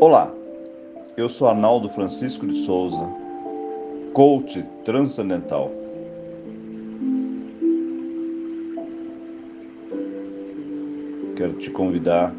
Olá, 0.00 0.32
eu 1.16 1.28
sou 1.28 1.48
Arnaldo 1.48 1.88
Francisco 1.88 2.46
de 2.46 2.60
Souza, 2.60 3.04
coach 4.12 4.64
transcendental. 4.84 5.72
Quero 11.36 11.54
te 11.54 11.68
convidar 11.70 12.32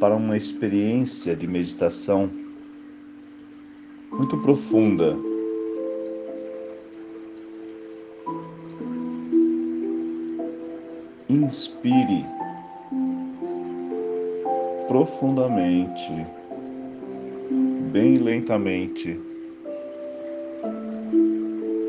para 0.00 0.16
uma 0.16 0.36
experiência 0.36 1.36
de 1.36 1.46
meditação 1.46 2.28
muito 4.10 4.36
profunda. 4.38 5.16
Inspire 11.28 12.39
profundamente, 14.90 16.26
bem 17.92 18.16
lentamente 18.16 19.20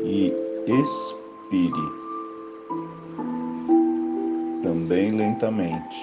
e 0.04 0.32
expire 0.68 1.72
também 4.62 5.10
lentamente. 5.10 5.98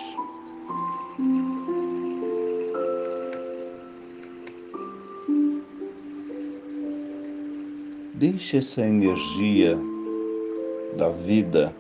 Deixe 8.16 8.58
essa 8.58 8.82
energia 8.82 9.80
da 10.98 11.08
vida 11.08 11.74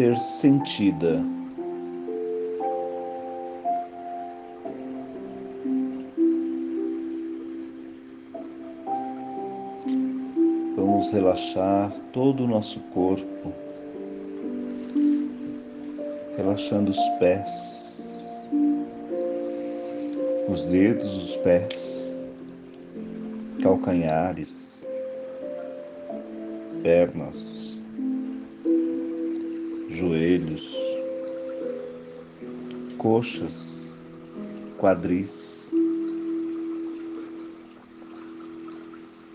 ser 0.00 0.18
sentida. 0.18 1.22
Vamos 10.74 11.10
relaxar 11.12 11.92
todo 12.14 12.44
o 12.44 12.46
nosso 12.46 12.80
corpo, 12.94 13.52
relaxando 16.34 16.92
os 16.92 17.08
pés, 17.18 18.02
os 20.48 20.64
dedos 20.64 21.18
dos 21.18 21.36
pés, 21.36 21.78
calcanhares, 23.62 24.82
pernas 26.82 27.79
joelhos, 30.00 30.74
coxas, 32.96 33.86
quadris. 34.78 35.70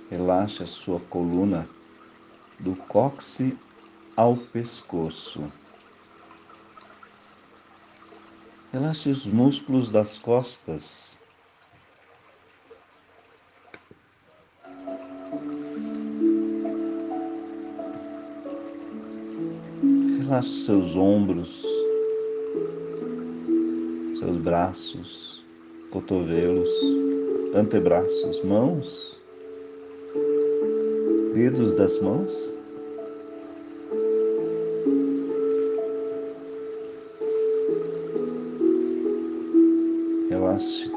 Relaxe 0.10 0.64
a 0.64 0.66
sua 0.66 1.00
coluna 1.02 1.70
do 2.60 2.76
cóccix 2.76 3.56
ao 4.18 4.36
pescoço. 4.38 5.44
Relaxe 8.74 9.10
os 9.10 9.28
músculos 9.28 9.90
das 9.90 10.18
costas 10.18 11.20
Relaxe 20.26 20.66
seus 20.66 20.96
ombros, 20.96 21.64
seus 24.18 24.38
braços, 24.38 25.46
cotovelos, 25.92 26.68
antebraços, 27.54 28.44
mãos, 28.44 29.16
dedos 31.36 31.76
das 31.76 32.02
mãos. 32.02 32.34
Relaxe 40.32 40.92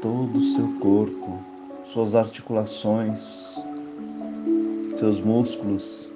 todo 0.00 0.38
o 0.38 0.42
seu 0.54 0.68
corpo, 0.80 1.44
suas 1.92 2.14
articulações, 2.14 3.62
seus 4.98 5.20
músculos. 5.20 6.10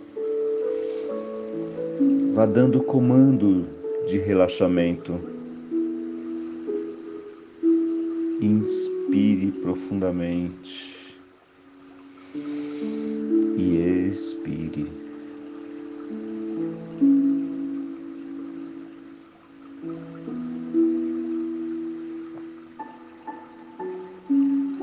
Vá 2.37 2.45
dando 2.45 2.83
comando 2.83 3.67
de 4.07 4.19
relaxamento. 4.19 5.19
Inspire 8.43 9.53
profundamente 9.53 11.17
e 13.57 14.11
expire. 14.11 14.87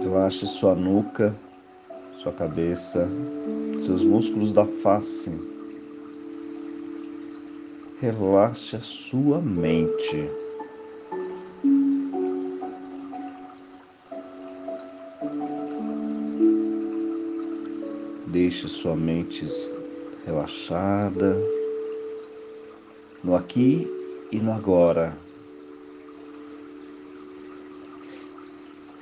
Relaxe 0.01 0.47
sua 0.47 0.73
nuca, 0.73 1.35
sua 2.17 2.31
cabeça, 2.31 3.07
seus 3.85 4.03
músculos 4.03 4.51
da 4.51 4.65
face 4.65 5.53
relaxe 8.03 8.75
a 8.75 8.81
sua 8.81 9.39
mente. 9.39 10.29
Deixe 18.27 18.67
sua 18.67 18.93
mente 18.93 19.45
relaxada 20.25 21.37
no 23.23 23.37
aqui 23.37 23.87
e 24.33 24.37
no 24.37 24.51
agora. 24.51 25.15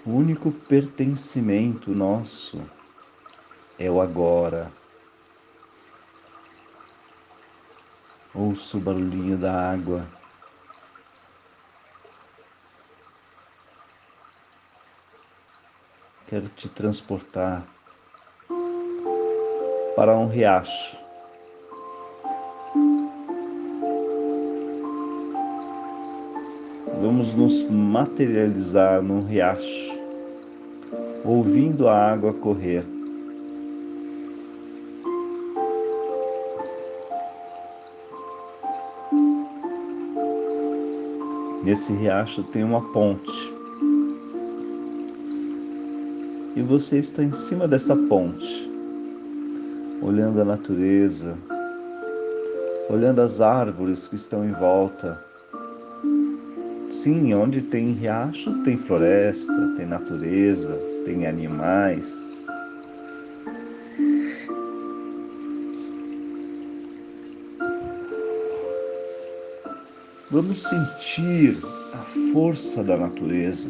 O 0.06 0.12
único 0.12 0.52
pertencimento 0.52 1.90
nosso 1.90 2.62
é 3.80 3.90
o 3.90 4.00
agora. 4.00 4.72
Ouço 8.34 8.78
o 8.78 8.82
barulhinho 8.82 9.38
da 9.38 9.54
água. 9.54 10.08
Quero 16.28 16.48
te 16.48 16.70
transportar 16.70 17.68
para 19.98 20.16
um 20.16 20.28
riacho. 20.28 20.98
Vamos 27.02 27.34
nos 27.34 27.64
materializar 27.64 29.02
num 29.02 29.26
riacho, 29.26 30.00
ouvindo 31.26 31.90
a 31.90 32.12
água 32.12 32.32
correr. 32.32 32.86
Nesse 41.64 41.94
riacho 41.94 42.44
tem 42.44 42.64
uma 42.64 42.82
ponte. 42.92 43.54
E 46.56 46.62
você 46.64 46.98
está 46.98 47.24
em 47.24 47.32
cima 47.34 47.68
dessa 47.68 47.96
ponte, 47.96 48.70
olhando 50.02 50.42
a 50.42 50.46
natureza, 50.46 51.38
olhando 52.90 53.22
as 53.22 53.42
árvores 53.42 54.08
que 54.08 54.16
estão 54.16 54.44
em 54.44 54.52
volta. 54.52 55.24
Sim, 56.90 57.34
onde 57.36 57.62
tem 57.62 57.92
riacho 57.92 58.64
tem 58.64 58.76
floresta, 58.76 59.74
tem 59.78 59.86
natureza, 59.86 60.76
tem 61.06 61.28
animais. 61.28 62.41
Vamos 70.32 70.64
sentir 70.64 71.58
a 71.94 72.32
força 72.32 72.82
da 72.82 72.96
natureza. 72.96 73.70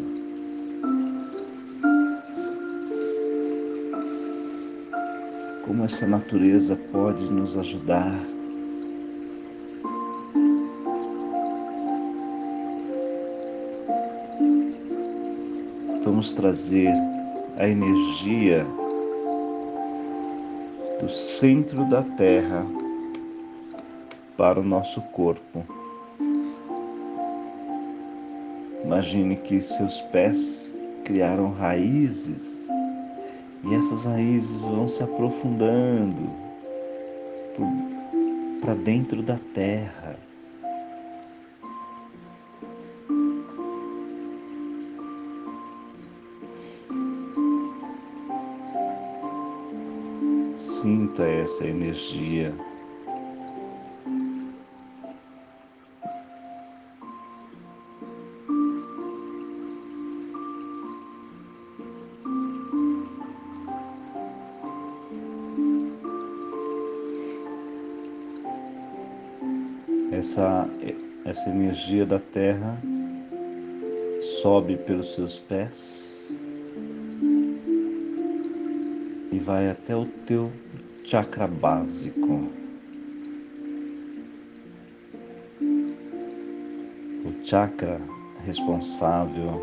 Como 5.66 5.84
essa 5.84 6.06
natureza 6.06 6.78
pode 6.92 7.24
nos 7.32 7.58
ajudar. 7.58 8.14
Vamos 16.04 16.32
trazer 16.32 16.94
a 17.58 17.68
energia 17.68 18.68
do 21.00 21.10
centro 21.10 21.90
da 21.90 22.04
Terra 22.04 22.64
para 24.38 24.60
o 24.60 24.64
nosso 24.64 25.02
corpo. 25.02 25.81
Imagine 28.92 29.38
que 29.38 29.62
seus 29.62 30.02
pés 30.12 30.76
criaram 31.06 31.54
raízes 31.54 32.60
e 33.64 33.74
essas 33.74 34.04
raízes 34.04 34.64
vão 34.64 34.86
se 34.86 35.02
aprofundando 35.02 36.30
para 38.60 38.74
dentro 38.76 39.24
da 39.24 39.40
terra. 39.54 40.20
Sinta 50.54 51.24
essa 51.24 51.66
energia. 51.66 52.54
Essa, 70.22 70.70
essa 71.26 71.50
energia 71.50 72.06
da 72.06 72.20
terra 72.20 72.78
sobe 74.44 74.78
pelos 74.78 75.16
seus 75.16 75.40
pés 75.40 76.44
e 79.32 79.40
vai 79.40 79.72
até 79.72 79.96
o 79.96 80.06
teu 80.28 80.52
chakra 81.04 81.48
básico. 81.48 82.52
O 87.26 87.44
chakra 87.44 88.00
responsável 88.46 89.60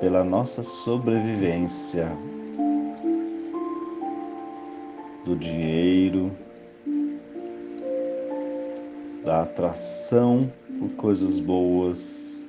pela 0.00 0.24
nossa 0.24 0.64
sobrevivência, 0.64 2.08
do 5.24 5.36
dinheiro, 5.36 6.32
da 9.26 9.42
atração 9.42 10.52
por 10.78 10.88
coisas 10.90 11.40
boas. 11.40 12.48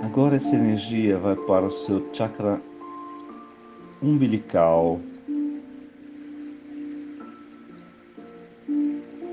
Agora 0.00 0.36
essa 0.36 0.54
energia 0.54 1.18
vai 1.18 1.34
para 1.34 1.66
o 1.66 1.72
seu 1.72 2.08
chakra 2.12 2.62
umbilical. 4.00 5.00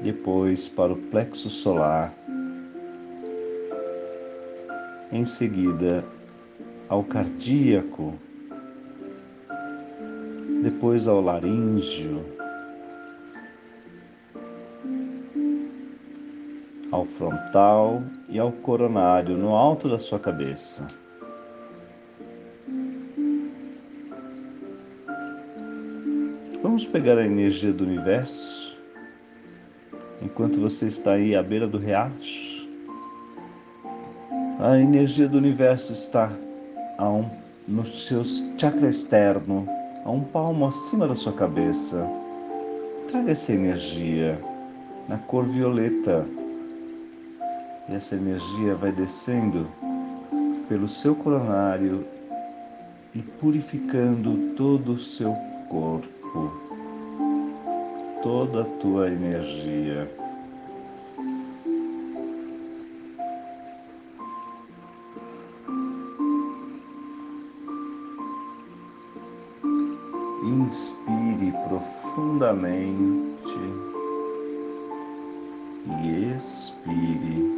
Depois 0.02 0.68
para 0.68 0.94
o 0.94 0.98
plexo 0.98 1.48
solar. 1.48 2.12
Em 5.12 5.26
seguida 5.26 6.04
ao 6.90 7.04
cardíaco 7.04 8.16
depois 10.62 11.08
ao 11.08 11.20
laríngeo, 11.20 12.24
ao 16.92 17.06
frontal 17.06 18.04
e 18.30 18.38
ao 18.38 18.52
coronário 18.52 19.36
no 19.36 19.56
alto 19.56 19.90
da 19.90 19.98
sua 19.98 20.20
cabeça. 20.20 20.88
Vamos 26.62 26.86
pegar 26.86 27.18
a 27.18 27.26
energia 27.26 27.74
do 27.74 27.84
universo 27.84 28.78
enquanto 30.22 30.60
você 30.60 30.86
está 30.86 31.14
aí 31.14 31.36
à 31.36 31.42
beira 31.42 31.68
do 31.68 31.80
riacho. 31.80 32.70
A 34.60 34.78
energia 34.78 35.28
do 35.28 35.40
universo 35.40 35.92
está 35.92 36.32
no 37.68 37.86
seu 37.86 38.24
chakra 38.58 38.90
externo 38.90 39.68
a 40.04 40.12
um 40.12 40.24
palmo 40.24 40.68
acima 40.68 41.08
da 41.08 41.16
sua 41.16 41.34
cabeça. 41.34 42.08
Traga 43.10 43.32
essa 43.32 43.54
energia 43.54 44.40
na 45.08 45.18
cor 45.18 45.46
violeta. 45.46 46.26
E 47.90 47.94
essa 47.94 48.16
energia 48.16 48.76
vai 48.76 48.92
descendo 48.92 49.68
pelo 50.68 50.88
seu 50.88 51.16
coronário 51.16 52.06
e 53.14 53.22
purificando 53.22 54.56
todo 54.56 54.94
o 54.94 55.00
seu 55.00 55.36
corpo, 55.68 56.52
toda 58.24 58.62
a 58.62 58.66
tua 58.80 59.10
energia. 59.10 60.21
Inspire 70.72 71.52
profundamente 71.68 73.60
e 76.00 76.34
expire. 76.34 77.52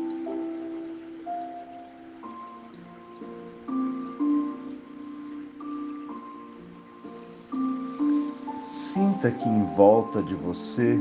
Sinta 8.72 9.30
que 9.30 9.48
em 9.48 9.64
volta 9.76 10.24
de 10.24 10.34
você 10.34 10.98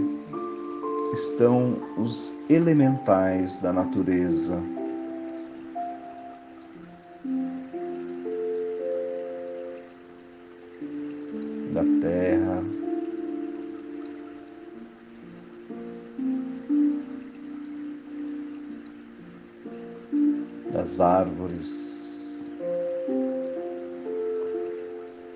estão 1.15 1.79
os 1.97 2.37
elementais 2.51 3.57
da 3.57 3.73
natureza. 3.73 4.61
Árvores, 21.03 22.45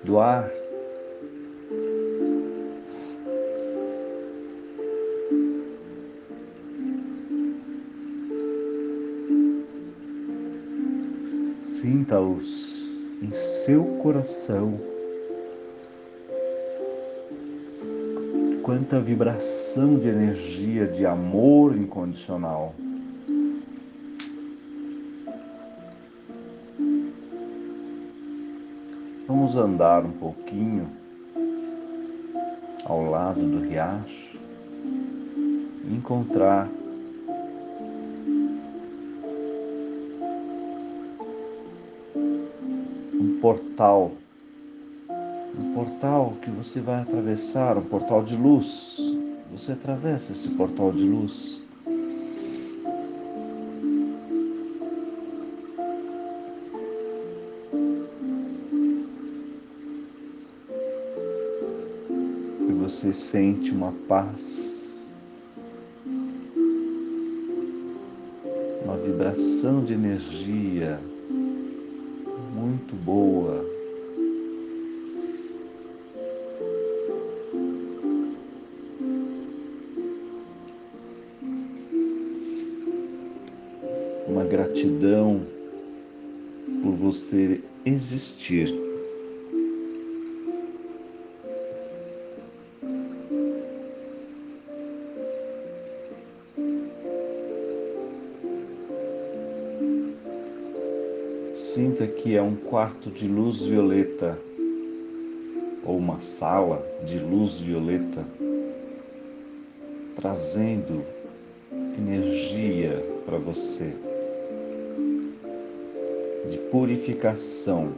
do 0.03 0.17
ar, 0.17 0.49
sinta-os 11.61 12.89
em 13.21 13.31
seu 13.33 13.83
coração. 14.01 14.79
quanta 18.67 18.99
vibração 18.99 19.97
de 19.97 20.09
energia, 20.09 20.85
de 20.85 21.05
amor 21.05 21.73
incondicional. 21.73 22.75
Vamos 29.47 29.63
andar 29.63 30.03
um 30.03 30.11
pouquinho 30.11 30.89
ao 32.83 33.09
lado 33.09 33.39
do 33.39 33.61
riacho 33.61 34.37
e 35.85 35.95
encontrar 35.95 36.67
um 43.13 43.39
portal 43.41 44.11
um 45.57 45.73
portal 45.73 46.33
que 46.41 46.49
você 46.49 46.81
vai 46.81 47.01
atravessar, 47.01 47.77
um 47.77 47.83
portal 47.83 48.25
de 48.25 48.35
luz. 48.35 48.97
Você 49.53 49.71
atravessa 49.71 50.33
esse 50.33 50.49
portal 50.49 50.91
de 50.91 51.07
luz. 51.07 51.61
Você 63.07 63.13
sente 63.13 63.71
uma 63.71 63.93
paz, 64.07 65.09
uma 68.83 68.97
vibração 68.97 69.83
de 69.85 69.93
energia 69.93 70.99
muito 72.53 72.95
boa. 72.95 73.65
uma 84.27 84.43
gratidão 84.43 85.41
por 86.83 86.91
você 86.91 87.61
existir. 87.85 88.86
Sinta 101.77 102.07
que 102.07 102.35
é 102.35 102.41
um 102.41 102.55
quarto 102.55 103.11
de 103.11 103.27
luz 103.27 103.61
violeta 103.61 104.35
ou 105.85 105.95
uma 105.95 106.19
sala 106.21 106.83
de 107.05 107.19
luz 107.19 107.59
violeta, 107.59 108.25
trazendo 110.15 111.05
energia 111.99 113.05
para 113.27 113.37
você 113.37 113.93
de 116.49 116.57
purificação. 116.71 117.91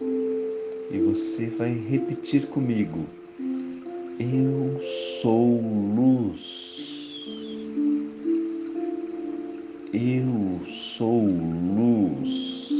E 0.00 0.98
você 0.98 1.48
vai 1.48 1.74
repetir 1.74 2.46
comigo: 2.46 3.04
Eu 4.18 4.80
sou 5.20 5.60
luz. 5.60 6.86
Eu 9.92 10.66
sou 10.66 11.26
luz. 11.26 12.75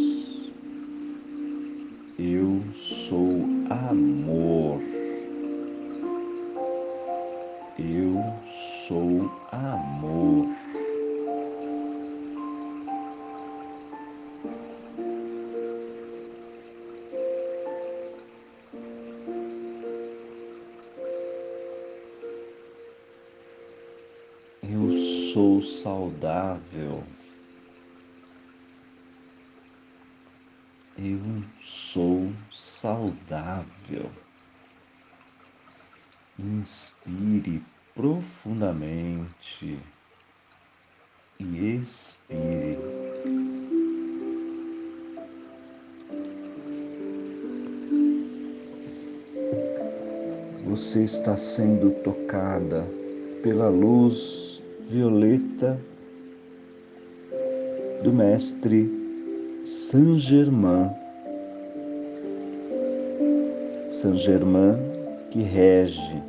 Sou 2.85 3.45
amor. 3.71 4.81
Eu 7.79 8.23
sou 8.87 9.31
amor. 9.51 10.46
Eu 30.99 31.21
sou 31.61 32.33
saudável. 32.51 34.11
Inspire 36.39 37.63
profundamente 37.95 39.79
e 41.39 41.77
expire. 41.77 42.79
Você 50.65 51.05
está 51.05 51.37
sendo 51.37 51.91
tocada 52.03 52.87
pela 53.43 53.69
luz 53.69 54.63
violeta 54.89 55.79
do 58.03 58.11
Mestre 58.15 59.06
Saint 59.67 60.17
Germain. 60.17 60.95
Saint 63.91 64.15
Germain 64.15 64.79
que 65.33 65.43
rege 65.43 66.23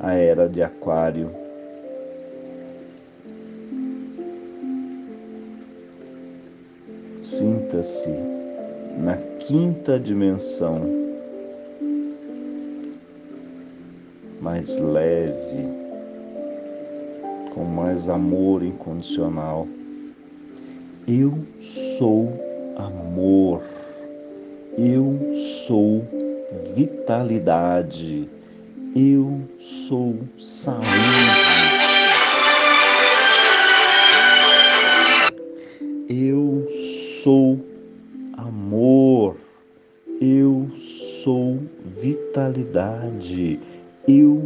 a 0.00 0.14
era 0.14 0.48
de 0.48 0.64
Aquário. 0.64 1.30
Sinta-se 7.22 8.10
na 8.98 9.16
quinta 9.46 10.00
dimensão, 10.00 10.80
mais 14.40 14.76
leve, 14.76 15.68
com 17.54 17.62
mais 17.62 18.08
amor 18.08 18.64
incondicional. 18.64 19.68
Eu 21.06 21.32
sou 21.96 22.45
amor, 22.76 23.62
eu 24.78 25.34
sou 25.66 26.04
vitalidade, 26.74 28.28
eu 28.94 29.40
sou 29.58 30.16
saúde. 30.38 31.86
Eu 36.08 36.68
sou 37.22 37.58
amor, 38.36 39.36
eu 40.20 40.70
sou 41.24 41.58
vitalidade, 41.98 43.58
eu 44.06 44.45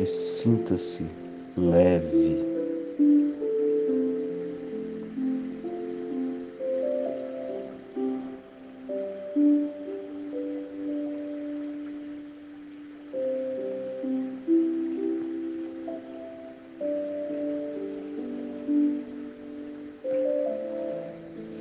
E 0.00 0.06
sinta-se 0.06 1.04
leve. 1.58 2.38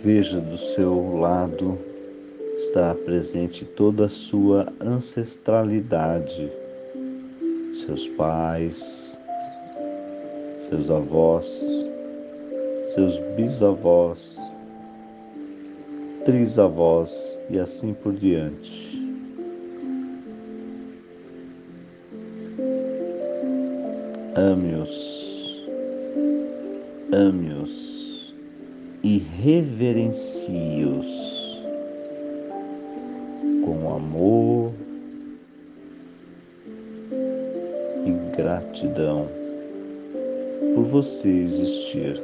Veja 0.01 0.39
do 0.39 0.57
seu 0.57 1.17
lado 1.17 1.77
está 2.57 2.95
presente 2.95 3.65
toda 3.65 4.05
a 4.05 4.09
sua 4.09 4.71
ancestralidade, 4.79 6.49
seus 7.85 8.07
pais, 8.09 9.17
seus 10.69 10.89
avós, 10.89 11.47
seus 12.93 13.17
bisavós, 13.35 14.37
trisavós 16.25 17.39
e 17.49 17.57
assim 17.59 17.93
por 17.93 18.13
diante. 18.13 18.99
Ame-os, 24.35 25.67
ame-os 27.11 28.33
e 29.03 29.17
reverencie-os 29.17 31.07
com 33.65 33.95
amor 33.95 34.58
gratidão 38.41 39.27
por 40.73 40.85
você 40.85 41.27
existir. 41.27 42.21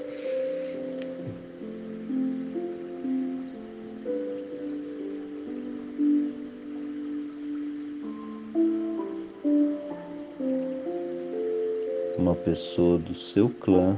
Uma 12.17 12.33
pessoa 12.33 12.97
do 12.97 13.13
seu 13.13 13.49
clã 13.49 13.97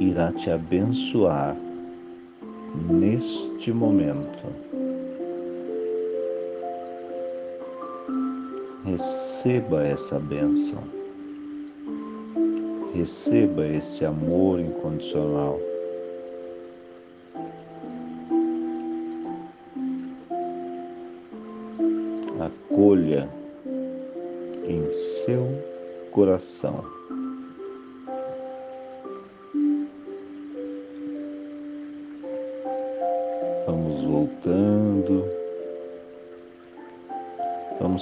irá 0.00 0.32
te 0.32 0.50
abençoar 0.50 1.54
neste 2.88 3.70
momento. 3.70 4.69
Receba 8.90 9.84
essa 9.84 10.18
bênção. 10.18 10.82
Receba 12.92 13.64
esse 13.64 14.04
amor 14.04 14.58
incondicional. 14.58 15.60
Acolha 22.40 23.28
em 24.66 24.90
seu 24.90 25.46
coração. 26.10 26.99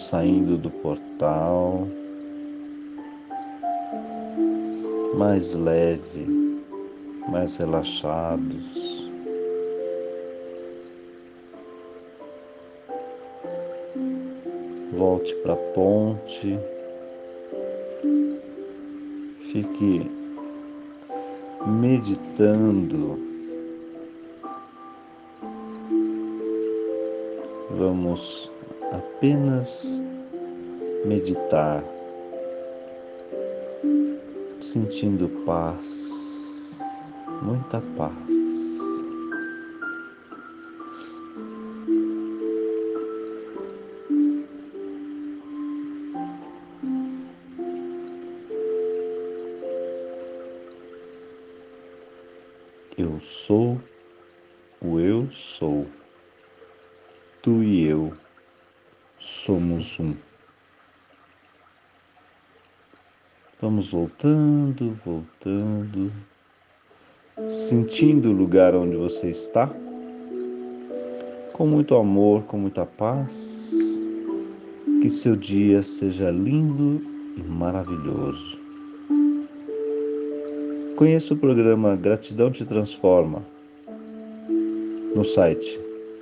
saindo 0.09 0.57
do 0.57 0.71
portal, 0.71 1.87
mais 5.15 5.55
leve, 5.55 6.63
mais 7.29 7.57
relaxados. 7.59 9.07
Volte 14.97 15.35
para 15.43 15.53
a 15.53 15.57
ponte, 15.75 16.59
fique 19.53 20.11
meditando. 21.67 23.19
Vamos 27.77 28.51
apenas 28.91 29.98
meditar, 31.05 31.83
sentindo 34.61 35.29
paz, 35.45 36.79
muita 37.43 37.81
paz. 37.97 38.38
Vamos 63.61 63.91
voltando, 63.91 64.97
voltando, 65.05 66.13
sentindo 67.51 68.31
o 68.31 68.33
lugar 68.33 68.73
onde 68.75 68.95
você 68.95 69.31
está, 69.31 69.69
com 71.53 71.67
muito 71.67 71.97
amor, 71.97 72.45
com 72.45 72.57
muita 72.57 72.87
paz. 72.87 73.75
Que 75.03 75.11
seu 75.11 75.35
dia 75.35 75.83
seja 75.83 76.31
lindo 76.31 77.03
e 77.37 77.43
maravilhoso. 77.43 78.59
Conheça 80.97 81.35
o 81.35 81.37
programa 81.37 81.97
Gratidão 81.97 82.51
Te 82.51 82.65
Transforma 82.65 83.43
no 85.15 85.25
site 85.25 85.81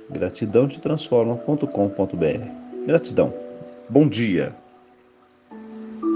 gratidãotetransforma.com.br. 0.09 2.85
Gratidão. 2.85 3.33
Bom 3.89 4.07
dia. 4.07 4.55